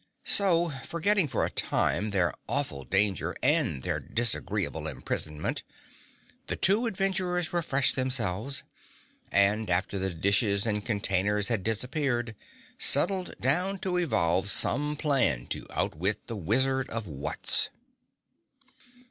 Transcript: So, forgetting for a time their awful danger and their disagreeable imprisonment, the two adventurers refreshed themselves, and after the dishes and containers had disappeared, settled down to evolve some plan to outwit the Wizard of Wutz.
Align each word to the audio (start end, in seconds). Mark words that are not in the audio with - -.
So, 0.25 0.69
forgetting 0.83 1.27
for 1.27 1.45
a 1.45 1.51
time 1.51 2.09
their 2.09 2.33
awful 2.49 2.83
danger 2.85 3.35
and 3.43 3.83
their 3.83 3.99
disagreeable 3.99 4.87
imprisonment, 4.87 5.61
the 6.47 6.55
two 6.55 6.87
adventurers 6.87 7.53
refreshed 7.53 7.95
themselves, 7.95 8.63
and 9.31 9.69
after 9.69 9.99
the 9.99 10.11
dishes 10.11 10.65
and 10.65 10.83
containers 10.83 11.49
had 11.49 11.61
disappeared, 11.61 12.35
settled 12.79 13.35
down 13.39 13.77
to 13.85 13.97
evolve 13.97 14.49
some 14.49 14.95
plan 14.95 15.45
to 15.49 15.67
outwit 15.69 16.25
the 16.25 16.35
Wizard 16.35 16.89
of 16.89 17.05
Wutz. 17.05 17.69